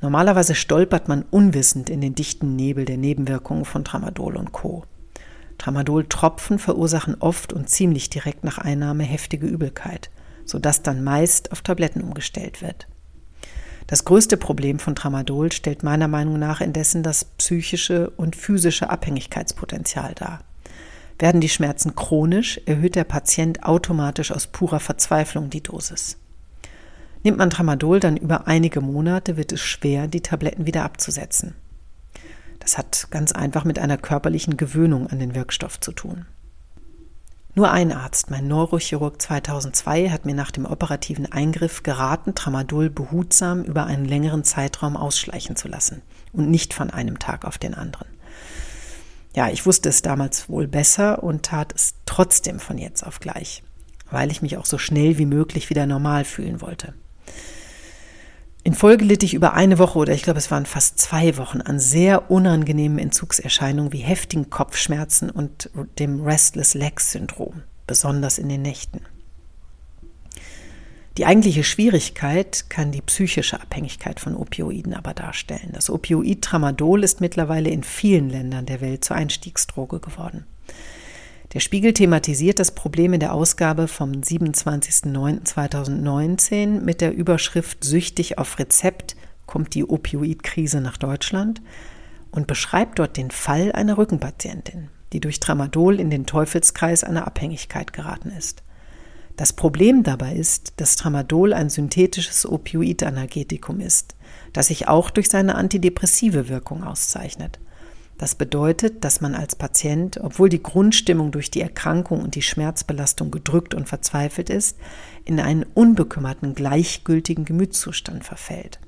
Normalerweise 0.00 0.54
stolpert 0.54 1.08
man 1.08 1.24
unwissend 1.32 1.90
in 1.90 2.00
den 2.00 2.14
dichten 2.14 2.54
Nebel 2.54 2.84
der 2.84 2.96
Nebenwirkungen 2.96 3.64
von 3.64 3.84
Tramadol 3.84 4.36
und 4.36 4.52
Co. 4.52 4.84
Tramadol-Tropfen 5.58 6.58
verursachen 6.58 7.16
oft 7.20 7.52
und 7.52 7.68
ziemlich 7.68 8.10
direkt 8.10 8.44
nach 8.44 8.58
Einnahme 8.58 9.04
heftige 9.04 9.46
Übelkeit, 9.46 10.10
sodass 10.44 10.82
dann 10.82 11.04
meist 11.04 11.52
auf 11.52 11.62
Tabletten 11.62 12.00
umgestellt 12.00 12.62
wird. 12.62 12.86
Das 13.88 14.04
größte 14.04 14.36
Problem 14.36 14.78
von 14.78 14.94
Tramadol 14.94 15.50
stellt 15.50 15.82
meiner 15.82 16.08
Meinung 16.08 16.38
nach 16.38 16.60
indessen 16.60 17.02
das 17.02 17.24
psychische 17.24 18.10
und 18.10 18.36
physische 18.36 18.90
Abhängigkeitspotenzial 18.90 20.14
dar. 20.14 20.40
Werden 21.18 21.40
die 21.40 21.48
Schmerzen 21.48 21.96
chronisch, 21.96 22.60
erhöht 22.66 22.94
der 22.94 23.04
Patient 23.04 23.64
automatisch 23.64 24.30
aus 24.30 24.46
purer 24.46 24.78
Verzweiflung 24.78 25.50
die 25.50 25.62
Dosis. 25.62 26.18
Nimmt 27.24 27.38
man 27.38 27.50
Tramadol 27.50 27.98
dann 27.98 28.16
über 28.16 28.46
einige 28.46 28.80
Monate, 28.80 29.36
wird 29.36 29.52
es 29.52 29.60
schwer, 29.60 30.06
die 30.06 30.20
Tabletten 30.20 30.66
wieder 30.66 30.84
abzusetzen. 30.84 31.54
Das 32.68 32.76
hat 32.76 33.08
ganz 33.10 33.32
einfach 33.32 33.64
mit 33.64 33.78
einer 33.78 33.96
körperlichen 33.96 34.58
Gewöhnung 34.58 35.06
an 35.06 35.20
den 35.20 35.34
Wirkstoff 35.34 35.80
zu 35.80 35.90
tun. 35.90 36.26
Nur 37.54 37.70
ein 37.70 37.92
Arzt, 37.92 38.28
mein 38.30 38.46
Neurochirurg 38.46 39.22
2002, 39.22 40.10
hat 40.10 40.26
mir 40.26 40.34
nach 40.34 40.50
dem 40.50 40.66
operativen 40.66 41.32
Eingriff 41.32 41.82
geraten, 41.82 42.34
Tramadol 42.34 42.90
behutsam 42.90 43.64
über 43.64 43.86
einen 43.86 44.04
längeren 44.04 44.44
Zeitraum 44.44 44.98
ausschleichen 44.98 45.56
zu 45.56 45.66
lassen 45.66 46.02
und 46.34 46.50
nicht 46.50 46.74
von 46.74 46.90
einem 46.90 47.18
Tag 47.18 47.46
auf 47.46 47.56
den 47.56 47.72
anderen. 47.72 48.08
Ja, 49.34 49.48
ich 49.48 49.64
wusste 49.64 49.88
es 49.88 50.02
damals 50.02 50.50
wohl 50.50 50.68
besser 50.68 51.22
und 51.22 51.44
tat 51.44 51.74
es 51.74 51.94
trotzdem 52.04 52.60
von 52.60 52.76
jetzt 52.76 53.02
auf 53.02 53.18
gleich, 53.18 53.62
weil 54.10 54.30
ich 54.30 54.42
mich 54.42 54.58
auch 54.58 54.66
so 54.66 54.76
schnell 54.76 55.16
wie 55.16 55.24
möglich 55.24 55.70
wieder 55.70 55.86
normal 55.86 56.26
fühlen 56.26 56.60
wollte. 56.60 56.92
In 58.68 58.74
Folge 58.74 59.06
litt 59.06 59.22
ich 59.22 59.32
über 59.32 59.54
eine 59.54 59.78
Woche 59.78 59.98
oder 59.98 60.12
ich 60.12 60.22
glaube 60.22 60.38
es 60.38 60.50
waren 60.50 60.66
fast 60.66 60.98
zwei 60.98 61.38
Wochen 61.38 61.62
an 61.62 61.80
sehr 61.80 62.30
unangenehmen 62.30 62.98
Entzugserscheinungen 62.98 63.94
wie 63.94 64.00
heftigen 64.00 64.50
Kopfschmerzen 64.50 65.30
und 65.30 65.70
dem 65.98 66.20
Restless 66.20 66.74
Legs 66.74 67.12
Syndrom, 67.12 67.62
besonders 67.86 68.36
in 68.36 68.50
den 68.50 68.60
Nächten. 68.60 69.06
Die 71.16 71.24
eigentliche 71.24 71.64
Schwierigkeit 71.64 72.68
kann 72.68 72.92
die 72.92 73.00
psychische 73.00 73.58
Abhängigkeit 73.58 74.20
von 74.20 74.36
Opioiden 74.36 74.92
aber 74.92 75.14
darstellen. 75.14 75.70
Das 75.72 75.88
Opioid 75.88 76.42
Tramadol 76.42 77.04
ist 77.04 77.22
mittlerweile 77.22 77.70
in 77.70 77.82
vielen 77.82 78.28
Ländern 78.28 78.66
der 78.66 78.82
Welt 78.82 79.02
zur 79.02 79.16
Einstiegsdroge 79.16 79.98
geworden. 79.98 80.44
Der 81.54 81.60
Spiegel 81.60 81.94
thematisiert 81.94 82.58
das 82.58 82.72
Problem 82.72 83.14
in 83.14 83.20
der 83.20 83.32
Ausgabe 83.32 83.88
vom 83.88 84.12
27.09.2019 84.12 86.82
mit 86.82 87.00
der 87.00 87.14
Überschrift 87.14 87.84
Süchtig 87.84 88.36
auf 88.36 88.58
Rezept 88.58 89.16
kommt 89.46 89.74
die 89.74 89.88
Opioidkrise 89.88 90.82
nach 90.82 90.98
Deutschland 90.98 91.62
und 92.30 92.46
beschreibt 92.46 92.98
dort 92.98 93.16
den 93.16 93.30
Fall 93.30 93.72
einer 93.72 93.96
Rückenpatientin, 93.96 94.90
die 95.14 95.20
durch 95.20 95.40
Tramadol 95.40 95.98
in 95.98 96.10
den 96.10 96.26
Teufelskreis 96.26 97.02
einer 97.02 97.26
Abhängigkeit 97.26 97.94
geraten 97.94 98.30
ist. 98.30 98.62
Das 99.38 99.54
Problem 99.54 100.02
dabei 100.02 100.34
ist, 100.34 100.74
dass 100.76 100.96
Tramadol 100.96 101.54
ein 101.54 101.70
synthetisches 101.70 102.44
Opioidanalgetikum 102.44 103.80
ist, 103.80 104.16
das 104.52 104.66
sich 104.66 104.88
auch 104.88 105.08
durch 105.08 105.30
seine 105.30 105.54
antidepressive 105.54 106.50
Wirkung 106.50 106.84
auszeichnet. 106.84 107.58
Das 108.18 108.34
bedeutet, 108.34 109.04
dass 109.04 109.20
man 109.20 109.36
als 109.36 109.54
Patient, 109.54 110.18
obwohl 110.20 110.48
die 110.48 110.62
Grundstimmung 110.62 111.30
durch 111.30 111.52
die 111.52 111.60
Erkrankung 111.60 112.20
und 112.20 112.34
die 112.34 112.42
Schmerzbelastung 112.42 113.30
gedrückt 113.30 113.74
und 113.74 113.88
verzweifelt 113.88 114.50
ist, 114.50 114.76
in 115.24 115.38
einen 115.38 115.62
unbekümmerten, 115.62 116.54
gleichgültigen 116.54 117.44
Gemütszustand 117.44 118.24
verfällt. 118.24 118.80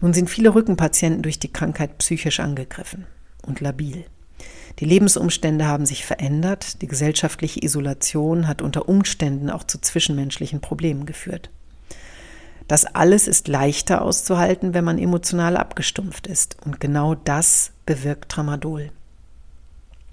Nun 0.00 0.14
sind 0.14 0.30
viele 0.30 0.54
Rückenpatienten 0.54 1.22
durch 1.22 1.38
die 1.38 1.52
Krankheit 1.52 1.98
psychisch 1.98 2.40
angegriffen 2.40 3.04
und 3.46 3.60
labil. 3.60 4.04
Die 4.78 4.84
Lebensumstände 4.84 5.66
haben 5.66 5.86
sich 5.86 6.04
verändert, 6.04 6.80
die 6.80 6.86
gesellschaftliche 6.86 7.62
Isolation 7.62 8.48
hat 8.48 8.62
unter 8.62 8.88
Umständen 8.88 9.50
auch 9.50 9.64
zu 9.64 9.80
zwischenmenschlichen 9.80 10.60
Problemen 10.60 11.06
geführt. 11.06 11.50
Das 12.68 12.84
alles 12.84 13.28
ist 13.28 13.48
leichter 13.48 14.02
auszuhalten, 14.02 14.74
wenn 14.74 14.84
man 14.84 14.98
emotional 14.98 15.56
abgestumpft 15.56 16.26
ist. 16.26 16.56
Und 16.64 16.80
genau 16.80 17.14
das 17.14 17.72
bewirkt 17.86 18.28
Tramadol. 18.28 18.90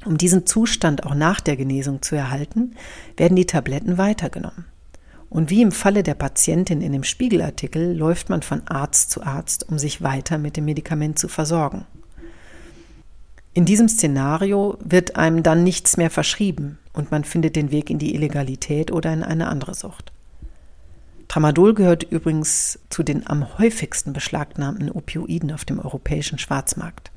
Um 0.06 0.18
diesen 0.18 0.46
Zustand 0.46 1.06
auch 1.06 1.16
nach 1.16 1.42
der 1.42 1.58
Genesung 1.58 2.02
zu 2.02 2.16
erhalten, 2.16 2.76
werden 3.18 3.36
die 3.36 3.46
Tabletten 3.46 3.98
weitergenommen. 3.98 4.66
Und 5.30 5.50
wie 5.50 5.62
im 5.62 5.72
Falle 5.72 6.04
der 6.04 6.14
Patientin 6.14 6.82
in 6.82 6.92
dem 6.92 7.04
Spiegelartikel 7.04 7.98
läuft 7.98 8.30
man 8.30 8.44
von 8.44 8.68
Arzt 8.68 9.10
zu 9.10 9.24
Arzt, 9.24 9.68
um 9.68 9.80
sich 9.80 10.04
weiter 10.04 10.38
mit 10.38 10.58
dem 10.58 10.66
Medikament 10.66 11.18
zu 11.18 11.28
versorgen. 11.28 11.86
In 13.56 13.66
diesem 13.66 13.88
Szenario 13.88 14.78
wird 14.84 15.16
einem 15.16 15.42
dann 15.42 15.64
nichts 15.64 15.98
mehr 15.98 16.10
verschrieben 16.10 16.80
und 16.92 17.12
man 17.12 17.24
findet 17.24 17.56
den 17.56 17.72
Weg 17.72 17.90
in 17.90 18.00
die 18.00 18.14
Illegalität 18.14 18.92
oder 18.92 19.14
in 19.14 19.24
eine 19.24 19.48
andere 19.48 19.74
Sucht. 19.74 20.12
Tramadol 21.28 21.74
gehört 21.74 22.04
übrigens 22.04 22.80
zu 22.90 23.02
den 23.02 23.26
am 23.26 23.58
häufigsten 23.58 24.14
beschlagnahmten 24.14 24.92
Opioiden 24.92 25.52
auf 25.52 25.66
dem 25.66 25.80
europäischen 25.80 26.38
Schwarzmarkt. 26.38 27.13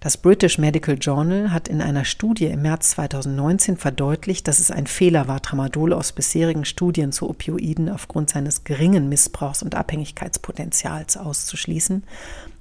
Das 0.00 0.16
British 0.16 0.58
Medical 0.58 0.96
Journal 0.96 1.50
hat 1.50 1.66
in 1.66 1.82
einer 1.82 2.04
Studie 2.04 2.46
im 2.46 2.62
März 2.62 2.90
2019 2.90 3.76
verdeutlicht, 3.76 4.46
dass 4.46 4.60
es 4.60 4.70
ein 4.70 4.86
Fehler 4.86 5.26
war, 5.26 5.42
Tramadol 5.42 5.92
aus 5.92 6.12
bisherigen 6.12 6.64
Studien 6.64 7.10
zu 7.10 7.28
Opioiden 7.28 7.88
aufgrund 7.88 8.30
seines 8.30 8.62
geringen 8.62 9.08
Missbrauchs 9.08 9.60
und 9.60 9.74
Abhängigkeitspotenzials 9.74 11.16
auszuschließen 11.16 12.04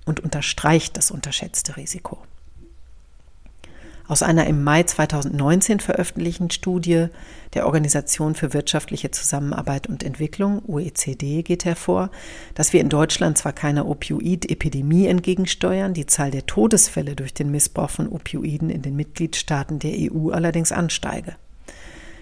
und 0.05 0.19
unterstreicht 0.19 0.97
das 0.97 1.11
unterschätzte 1.11 1.77
Risiko. 1.77 2.17
Aus 4.07 4.23
einer 4.23 4.47
im 4.47 4.63
Mai 4.63 4.83
2019 4.83 5.81
veröffentlichten 5.81 6.49
Studie 6.49 7.07
der 7.53 7.65
Organisation 7.65 8.35
für 8.35 8.53
wirtschaftliche 8.53 9.11
Zusammenarbeit 9.11 9.87
und 9.87 10.01
Entwicklung, 10.01 10.61
OECD, 10.65 11.43
geht 11.43 11.65
hervor, 11.65 12.09
dass 12.55 12.71
wir 12.71 12.79
in 12.79 12.87
Deutschland 12.87 13.37
zwar 13.37 13.51
keiner 13.51 13.85
Opioid-Epidemie 13.85 15.07
entgegensteuern, 15.07 15.93
die 15.93 16.05
Zahl 16.05 16.31
der 16.31 16.45
Todesfälle 16.45 17.15
durch 17.15 17.33
den 17.33 17.51
Missbrauch 17.51 17.89
von 17.89 18.07
Opioiden 18.07 18.69
in 18.69 18.81
den 18.81 18.95
Mitgliedstaaten 18.95 19.79
der 19.79 19.91
EU 20.11 20.29
allerdings 20.29 20.71
ansteige. 20.71 21.35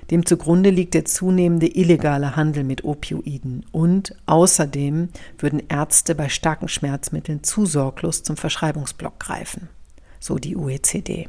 Dem 0.09 0.25
zugrunde 0.25 0.71
liegt 0.71 0.95
der 0.95 1.05
zunehmende 1.05 1.67
illegale 1.67 2.35
Handel 2.35 2.63
mit 2.63 2.83
Opioiden 2.83 3.63
und 3.71 4.15
außerdem 4.25 5.09
würden 5.37 5.63
Ärzte 5.67 6.15
bei 6.15 6.29
starken 6.29 6.67
Schmerzmitteln 6.67 7.43
zu 7.43 7.67
sorglos 7.67 8.23
zum 8.23 8.37
Verschreibungsblock 8.37 9.19
greifen, 9.19 9.69
so 10.19 10.37
die 10.37 10.55
OECD. 10.55 11.27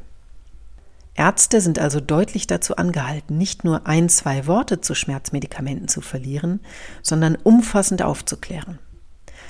Ärzte 1.16 1.60
sind 1.60 1.78
also 1.78 2.00
deutlich 2.00 2.46
dazu 2.46 2.76
angehalten, 2.76 3.38
nicht 3.38 3.64
nur 3.64 3.86
ein, 3.86 4.08
zwei 4.08 4.46
Worte 4.46 4.80
zu 4.80 4.94
Schmerzmedikamenten 4.94 5.88
zu 5.88 6.02
verlieren, 6.02 6.60
sondern 7.02 7.36
umfassend 7.36 8.02
aufzuklären. 8.02 8.78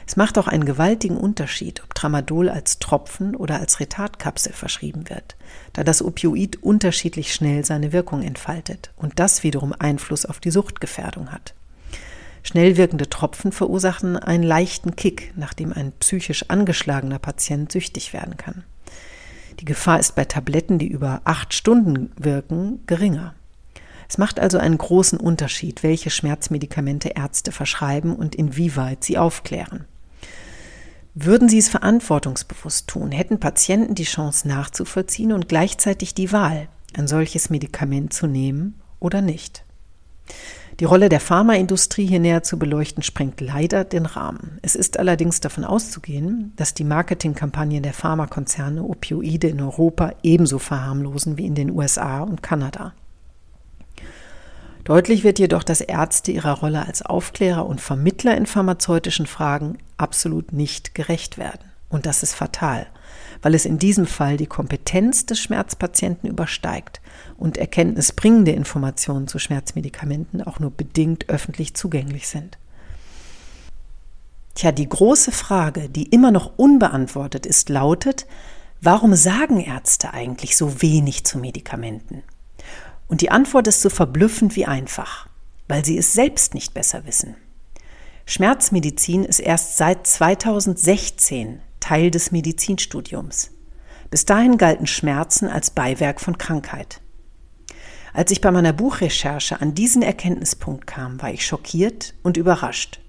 Es 0.07 0.15
macht 0.17 0.39
auch 0.39 0.47
einen 0.47 0.65
gewaltigen 0.65 1.17
Unterschied, 1.17 1.83
ob 1.83 1.95
Tramadol 1.95 2.49
als 2.49 2.79
Tropfen 2.79 3.35
oder 3.35 3.59
als 3.59 3.81
Retardkapsel 3.81 4.53
verschrieben 4.53 5.09
wird, 5.11 5.37
da 5.73 5.83
das 5.83 6.01
Opioid 6.01 6.63
unterschiedlich 6.63 7.35
schnell 7.35 7.65
seine 7.65 7.93
Wirkung 7.93 8.23
entfaltet 8.23 8.93
und 8.97 9.19
das 9.19 9.43
wiederum 9.43 9.75
Einfluss 9.77 10.25
auf 10.25 10.39
die 10.39 10.53
Suchtgefährdung 10.53 11.33
hat. 11.33 11.55
Schnell 12.45 12.77
wirkende 12.77 13.11
Tropfen 13.11 13.51
verursachen 13.51 14.17
einen 14.17 14.45
leichten 14.45 14.95
Kick, 14.95 15.33
nachdem 15.35 15.73
ein 15.73 15.91
psychisch 15.99 16.45
angeschlagener 16.49 17.19
Patient 17.19 17.73
süchtig 17.73 18.13
werden 18.13 18.37
kann. 18.37 18.63
Die 19.61 19.65
Gefahr 19.65 19.99
ist 19.99 20.15
bei 20.15 20.25
Tabletten, 20.25 20.79
die 20.79 20.89
über 20.89 21.23
acht 21.25 21.55
Stunden 21.55 22.13
wirken, 22.17 22.81
geringer. 22.87 23.35
Es 24.09 24.19
macht 24.19 24.39
also 24.39 24.59
einen 24.59 24.79
großen 24.79 25.19
Unterschied, 25.19 25.83
welche 25.83 26.11
Schmerzmedikamente 26.11 27.11
Ärzte 27.11 27.53
verschreiben 27.53 28.15
und 28.15 28.35
inwieweit 28.35 29.03
sie 29.03 29.19
aufklären. 29.19 29.85
Würden 31.15 31.49
sie 31.49 31.59
es 31.59 31.69
verantwortungsbewusst 31.69 32.89
tun, 32.89 33.11
hätten 33.11 33.41
Patienten 33.41 33.95
die 33.95 34.05
Chance 34.05 34.47
nachzuvollziehen 34.47 35.33
und 35.33 35.49
gleichzeitig 35.49 36.15
die 36.15 36.31
Wahl, 36.31 36.69
ein 36.95 37.09
solches 37.09 37.51
Medikament 37.51 38.13
zu 38.13 38.27
nehmen 38.27 38.75
oder 39.01 39.23
nicht. 39.23 39.66
Die 40.79 40.85
Rolle 40.85 41.09
der 41.09 41.21
Pharmaindustrie 41.21 42.07
hier 42.07 42.21
näher 42.21 42.43
zu 42.43 42.59
beleuchten, 42.59 43.03
sprengt 43.03 43.41
leider 43.41 43.85
den 43.85 44.05
Rahmen. 44.05 44.59
Es 44.61 44.75
ist 44.75 44.99
allerdings 44.99 45.41
davon 45.41 45.65
auszugehen, 45.65 46.53
dass 46.57 46.75
die 46.75 46.85
Marketingkampagnen 46.85 47.83
der 47.83 47.95
Pharmakonzerne 47.95 48.83
Opioide 48.83 49.49
in 49.49 49.63
Europa 49.63 50.13
ebenso 50.23 50.59
verharmlosen 50.59 51.39
wie 51.39 51.47
in 51.47 51.55
den 51.55 51.71
USA 51.71 52.21
und 52.21 52.43
Kanada. 52.43 52.93
Deutlich 54.85 55.25
wird 55.25 55.39
jedoch, 55.39 55.63
dass 55.63 55.81
Ärzte 55.81 56.31
ihrer 56.31 56.53
Rolle 56.53 56.87
als 56.87 57.01
Aufklärer 57.01 57.67
und 57.67 57.81
Vermittler 57.81 58.37
in 58.37 58.45
pharmazeutischen 58.45 59.27
Fragen 59.27 59.79
absolut 59.97 60.53
nicht 60.53 60.95
gerecht 60.95 61.39
werden 61.39 61.73
Und 61.89 62.05
das 62.05 62.23
ist 62.23 62.35
fatal, 62.35 62.87
weil 63.47 63.55
es 63.55 63.65
in 63.65 63.79
diesem 63.79 64.07
Fall 64.07 64.37
die 64.37 64.49
Kompetenz 64.49 65.25
des 65.25 65.39
Schmerzpatienten 65.39 66.29
übersteigt 66.29 67.01
und 67.39 67.57
erkenntnisbringende 67.57 68.51
Informationen 68.51 69.29
zu 69.29 69.39
Schmerzmedikamenten 69.39 70.43
auch 70.43 70.59
nur 70.59 70.73
bedingt 70.73 71.29
öffentlich 71.29 71.75
zugänglich 71.75 72.27
sind. 72.27 72.59
Tja, 74.57 74.73
die 74.73 74.89
große 74.89 75.31
Frage, 75.31 75.89
die 75.89 76.09
immer 76.09 76.33
noch 76.33 76.59
unbeantwortet 76.59 77.47
ist, 77.47 77.69
lautet, 77.69 78.27
warum 78.81 79.15
sagen 79.15 79.61
Ärzte 79.61 80.13
eigentlich 80.13 80.57
so 80.57 80.83
wenig 80.83 81.23
zu 81.23 81.39
Medikamenten? 81.39 82.25
Und 83.07 83.21
die 83.21 83.31
Antwort 83.31 83.69
ist 83.69 83.81
so 83.81 83.91
verblüffend 83.91 84.57
wie 84.57 84.67
einfach, 84.67 85.29
weil 85.69 85.85
sie 85.85 85.97
es 85.97 86.15
selbst 86.15 86.53
nicht 86.53 86.75
besser 86.75 87.07
wissen. 87.07 87.37
Schmerzmedizin 88.25 89.23
ist 89.23 89.39
erst 89.39 89.77
seit 89.77 90.05
2016 90.05 91.61
Teil 91.81 92.11
des 92.11 92.33
Medizinstudiums. 92.33 93.51
Bis 94.11 94.25
dahin 94.25 94.59
galten 94.59 94.87
Schmerzen 94.87 95.49
als 95.49 95.71
Beiwerk 95.71 96.21
von 96.21 96.39
Krankheit. 96.39 97.01
Als 98.13 98.31
ich 98.31 98.41
bei 98.41 98.51
meiner 98.51 98.73
Buchrecherche 98.73 99.61
an 99.61 99.75
diesen 99.75 100.03
Erkenntnispunkt 100.03 100.87
kam, 100.87 101.21
war 101.21 101.31
ich 101.33 101.45
schockiert 101.45 102.15
und 102.23 102.37
überrascht. 102.37 103.01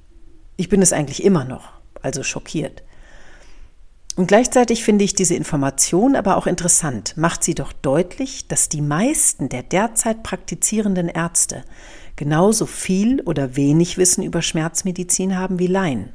Ich 0.57 0.69
bin 0.69 0.81
es 0.81 0.91
eigentlich 0.91 1.23
immer 1.23 1.45
noch, 1.45 1.69
also 2.01 2.23
schockiert. 2.23 2.83
Und 4.17 4.27
gleichzeitig 4.27 4.83
finde 4.83 5.05
ich 5.05 5.13
diese 5.13 5.35
Information 5.35 6.15
aber 6.15 6.37
auch 6.37 6.47
interessant, 6.47 7.15
macht 7.17 7.43
sie 7.43 7.53
doch 7.53 7.71
deutlich, 7.71 8.47
dass 8.47 8.67
die 8.67 8.81
meisten 8.81 9.47
der 9.47 9.61
derzeit 9.61 10.23
praktizierenden 10.23 11.07
Ärzte 11.07 11.63
genauso 12.15 12.65
viel 12.65 13.21
oder 13.21 13.55
wenig 13.55 13.97
Wissen 13.97 14.23
über 14.23 14.41
Schmerzmedizin 14.41 15.37
haben 15.37 15.59
wie 15.59 15.67
Laien. 15.67 16.13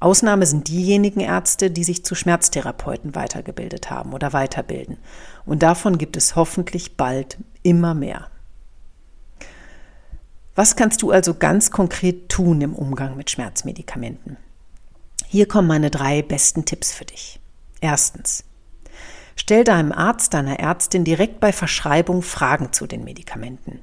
Ausnahme 0.00 0.46
sind 0.46 0.68
diejenigen 0.68 1.20
Ärzte, 1.20 1.70
die 1.70 1.84
sich 1.84 2.04
zu 2.04 2.14
Schmerztherapeuten 2.14 3.14
weitergebildet 3.14 3.90
haben 3.90 4.14
oder 4.14 4.32
weiterbilden. 4.32 4.96
Und 5.44 5.62
davon 5.62 5.98
gibt 5.98 6.16
es 6.16 6.36
hoffentlich 6.36 6.96
bald 6.96 7.36
immer 7.62 7.94
mehr. 7.94 8.28
Was 10.54 10.74
kannst 10.74 11.02
du 11.02 11.10
also 11.10 11.34
ganz 11.34 11.70
konkret 11.70 12.30
tun 12.30 12.62
im 12.62 12.74
Umgang 12.74 13.16
mit 13.16 13.30
Schmerzmedikamenten? 13.30 14.38
Hier 15.26 15.46
kommen 15.46 15.68
meine 15.68 15.90
drei 15.90 16.22
besten 16.22 16.64
Tipps 16.64 16.92
für 16.92 17.04
dich. 17.04 17.38
Erstens. 17.80 18.44
Stell 19.36 19.64
deinem 19.64 19.92
Arzt, 19.92 20.34
deiner 20.34 20.58
Ärztin 20.58 21.04
direkt 21.04 21.40
bei 21.40 21.52
Verschreibung 21.52 22.22
Fragen 22.22 22.72
zu 22.72 22.86
den 22.86 23.04
Medikamenten. 23.04 23.80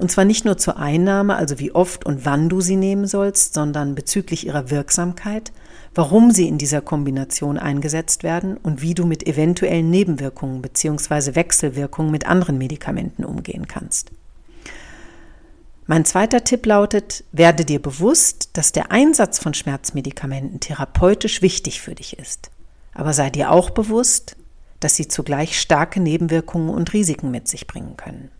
Und 0.00 0.10
zwar 0.10 0.24
nicht 0.24 0.46
nur 0.46 0.56
zur 0.56 0.78
Einnahme, 0.78 1.36
also 1.36 1.58
wie 1.58 1.72
oft 1.72 2.06
und 2.06 2.24
wann 2.24 2.48
du 2.48 2.62
sie 2.62 2.76
nehmen 2.76 3.06
sollst, 3.06 3.52
sondern 3.52 3.94
bezüglich 3.94 4.46
ihrer 4.46 4.70
Wirksamkeit, 4.70 5.52
warum 5.94 6.30
sie 6.30 6.48
in 6.48 6.56
dieser 6.56 6.80
Kombination 6.80 7.58
eingesetzt 7.58 8.22
werden 8.22 8.56
und 8.56 8.80
wie 8.80 8.94
du 8.94 9.04
mit 9.04 9.26
eventuellen 9.26 9.90
Nebenwirkungen 9.90 10.62
bzw. 10.62 11.34
Wechselwirkungen 11.34 12.10
mit 12.10 12.26
anderen 12.26 12.56
Medikamenten 12.56 13.26
umgehen 13.26 13.68
kannst. 13.68 14.10
Mein 15.86 16.06
zweiter 16.06 16.44
Tipp 16.44 16.64
lautet, 16.64 17.22
werde 17.32 17.66
dir 17.66 17.82
bewusst, 17.82 18.48
dass 18.54 18.72
der 18.72 18.90
Einsatz 18.90 19.38
von 19.38 19.52
Schmerzmedikamenten 19.52 20.60
therapeutisch 20.60 21.42
wichtig 21.42 21.82
für 21.82 21.94
dich 21.94 22.18
ist. 22.18 22.50
Aber 22.94 23.12
sei 23.12 23.28
dir 23.28 23.50
auch 23.50 23.68
bewusst, 23.68 24.36
dass 24.78 24.96
sie 24.96 25.08
zugleich 25.08 25.60
starke 25.60 26.00
Nebenwirkungen 26.00 26.70
und 26.70 26.94
Risiken 26.94 27.30
mit 27.30 27.48
sich 27.48 27.66
bringen 27.66 27.98
können. 27.98 28.30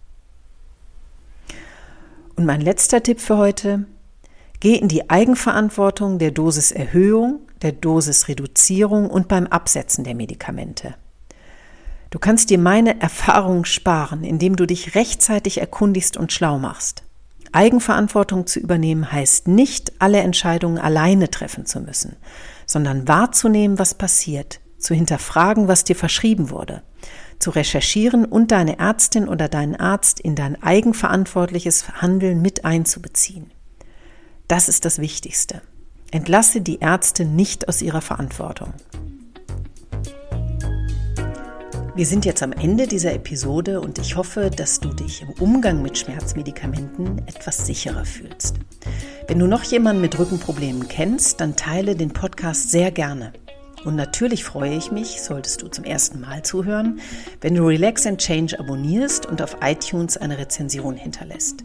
Und 2.41 2.47
mein 2.47 2.63
letzter 2.63 3.03
Tipp 3.03 3.21
für 3.21 3.37
heute, 3.37 3.85
geh 4.61 4.75
in 4.75 4.89
die 4.89 5.11
Eigenverantwortung 5.11 6.19
der 6.19 6.31
Dosiserhöhung, 6.31 7.41
der 7.61 7.73
Dosisreduzierung 7.73 9.11
und 9.11 9.29
beim 9.29 9.47
Absetzen 9.47 10.05
der 10.05 10.15
Medikamente. 10.15 10.95
Du 12.09 12.19
kannst 12.19 12.49
dir 12.49 12.57
meine 12.57 12.99
Erfahrungen 12.99 13.67
sparen, 13.67 14.25
indem 14.25 14.57
du 14.57 14.65
dich 14.65 14.95
rechtzeitig 14.95 15.61
erkundigst 15.61 16.17
und 16.17 16.33
schlau 16.33 16.59
machst. 16.59 17.03
Eigenverantwortung 17.53 18.47
zu 18.47 18.59
übernehmen 18.59 19.13
heißt 19.13 19.47
nicht, 19.47 20.01
alle 20.01 20.21
Entscheidungen 20.21 20.79
alleine 20.79 21.29
treffen 21.29 21.67
zu 21.67 21.83
müssen, 21.83 22.17
sondern 22.65 23.07
wahrzunehmen, 23.07 23.79
was 23.79 23.93
passiert, 23.93 24.61
zu 24.79 24.95
hinterfragen, 24.95 25.69
was 25.69 25.85
dir 25.85 25.95
verschrieben 25.95 26.49
wurde, 26.49 26.81
zu 27.41 27.51
recherchieren 27.51 28.25
und 28.25 28.53
deine 28.53 28.79
Ärztin 28.79 29.29
oder 29.29 29.49
deinen 29.49 29.75
Arzt 29.75 30.21
in 30.21 30.37
dein 30.37 30.63
eigenverantwortliches 30.63 32.01
Handeln 32.01 32.41
mit 32.41 32.65
einzubeziehen. 32.65 33.51
Das 34.47 34.69
ist 34.69 34.85
das 34.85 34.99
Wichtigste. 34.99 35.63
Entlasse 36.13 36.61
die 36.61 36.79
Ärzte 36.79 37.25
nicht 37.25 37.69
aus 37.69 37.83
ihrer 37.83 38.01
Verantwortung. 38.01 38.75
Wir 41.97 42.07
sind 42.07 42.25
jetzt 42.25 42.43
am 42.43 42.53
Ende 42.53 42.87
dieser 42.87 43.13
Episode 43.13 43.81
und 43.81 43.99
ich 43.99 44.17
hoffe, 44.17 44.51
dass 44.51 44.81
du 44.81 44.89
dich 44.89 45.23
im 45.23 45.31
Umgang 45.41 45.83
mit 45.83 45.99
Schmerzmedikamenten 45.99 47.19
etwas 47.27 47.67
sicherer 47.67 48.05
fühlst. 48.05 48.57
Wenn 49.27 49.39
du 49.39 49.47
noch 49.47 49.65
jemanden 49.65 50.01
mit 50.01 50.19
Rückenproblemen 50.19 50.89
kennst, 50.89 51.41
dann 51.41 51.57
teile 51.57 51.97
den 51.97 52.13
Podcast 52.13 52.71
sehr 52.71 52.91
gerne. 52.91 53.33
Und 53.85 53.97
natürlich 53.97 54.45
freue 54.45 54.75
ich 54.77 54.91
mich, 54.91 55.23
solltest 55.23 55.63
du 55.63 55.69
zum 55.69 55.85
ersten 55.85 56.21
Mal 56.21 56.43
zuhören, 56.43 57.01
wenn 57.41 57.55
du 57.55 57.67
Relax 57.67 58.07
and 58.07 58.21
Change 58.21 58.59
abonnierst 58.59 59.27
und 59.27 59.41
auf 59.41 59.57
iTunes 59.63 60.17
eine 60.17 60.39
Rezension 60.39 60.97
hinterlässt. 60.97 61.65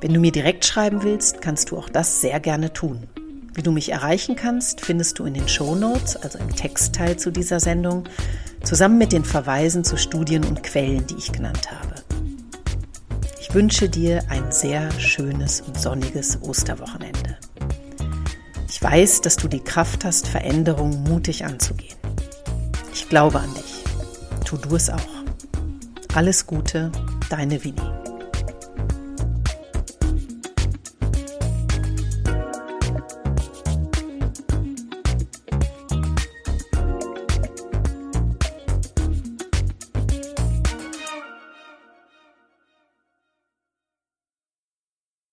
Wenn 0.00 0.12
du 0.12 0.20
mir 0.20 0.32
direkt 0.32 0.66
schreiben 0.66 1.02
willst, 1.02 1.40
kannst 1.40 1.70
du 1.70 1.78
auch 1.78 1.88
das 1.88 2.20
sehr 2.20 2.38
gerne 2.38 2.72
tun. 2.72 3.06
Wie 3.54 3.62
du 3.62 3.72
mich 3.72 3.90
erreichen 3.90 4.36
kannst, 4.36 4.82
findest 4.82 5.18
du 5.18 5.24
in 5.24 5.32
den 5.32 5.48
Show 5.48 5.74
Notes, 5.74 6.16
also 6.16 6.38
im 6.38 6.54
Textteil 6.54 7.16
zu 7.18 7.30
dieser 7.30 7.58
Sendung, 7.60 8.04
zusammen 8.62 8.98
mit 8.98 9.12
den 9.12 9.24
Verweisen 9.24 9.84
zu 9.84 9.96
Studien 9.96 10.44
und 10.44 10.62
Quellen, 10.62 11.06
die 11.06 11.16
ich 11.16 11.32
genannt 11.32 11.70
habe. 11.70 11.94
Ich 13.40 13.54
wünsche 13.54 13.88
dir 13.88 14.22
ein 14.28 14.52
sehr 14.52 14.90
schönes 15.00 15.62
und 15.62 15.80
sonniges 15.80 16.42
Osterwochenende. 16.42 17.15
Ich 18.76 18.82
weiß, 18.82 19.22
dass 19.22 19.36
du 19.36 19.48
die 19.48 19.64
Kraft 19.64 20.04
hast, 20.04 20.28
Veränderungen 20.28 21.02
mutig 21.04 21.46
anzugehen. 21.46 21.96
Ich 22.92 23.08
glaube 23.08 23.40
an 23.40 23.48
dich. 23.54 23.82
Tu 24.44 24.58
du 24.58 24.76
es 24.76 24.90
auch. 24.90 25.00
Alles 26.14 26.46
Gute, 26.46 26.92
deine 27.30 27.64
Winnie. 27.64 28.05